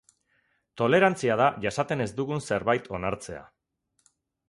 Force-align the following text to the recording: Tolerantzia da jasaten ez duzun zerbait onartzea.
Tolerantzia 0.81 1.35
da 1.43 1.51
jasaten 1.67 2.03
ez 2.07 2.09
duzun 2.23 2.43
zerbait 2.51 2.93
onartzea. 3.01 3.47